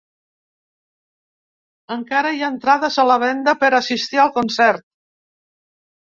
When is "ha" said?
2.43-2.49